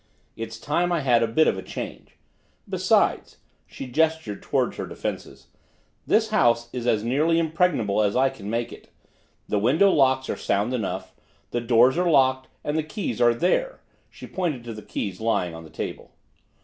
"It's 0.35 0.59
time 0.59 0.91
I 0.91 1.01
had 1.01 1.21
a 1.21 1.27
bit 1.27 1.47
of 1.47 1.59
a 1.59 1.61
change. 1.61 2.15
Besides," 2.67 3.37
she 3.67 3.85
gestured 3.85 4.41
toward 4.41 4.73
her 4.73 4.87
defenses, 4.87 5.49
"this 6.07 6.29
house 6.31 6.71
is 6.73 6.87
as 6.87 7.03
nearly 7.03 7.37
impregnable 7.37 8.01
as 8.01 8.15
I 8.15 8.31
can 8.31 8.49
make 8.49 8.73
it. 8.73 8.89
The 9.47 9.59
window 9.59 9.91
locks 9.91 10.27
are 10.27 10.35
sound 10.35 10.73
enough, 10.73 11.13
the 11.51 11.61
doors 11.61 11.99
are 11.99 12.09
locked, 12.09 12.47
and 12.63 12.75
the 12.75 12.81
keys 12.81 13.21
are 13.21 13.35
there," 13.35 13.79
she 14.09 14.25
pointed 14.25 14.63
to 14.63 14.73
the 14.73 14.81
keys 14.81 15.21
lying 15.21 15.53
on 15.53 15.65
the 15.65 15.69
table. 15.69 16.15